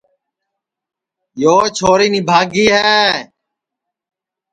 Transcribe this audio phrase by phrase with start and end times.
[1.41, 2.97] یو چھوری نِبھاگی ہے